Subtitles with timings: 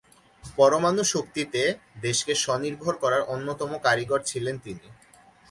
[0.43, 1.61] পরমাণু শক্তিতে
[2.01, 4.87] দেশকে স্বনির্ভর করার অন্যতম কারিগর ছিলেন তিনি।